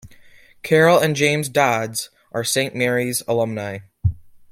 Carol 0.63 0.97
and 0.97 1.15
James 1.15 1.47
Dodds 1.47 2.09
are 2.31 2.43
Saint 2.43 2.73
Mary's 2.73 3.21
alumni. 3.27 3.77